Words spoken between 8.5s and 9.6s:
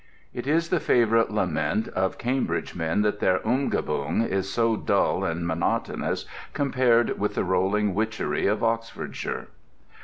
Oxfordshire.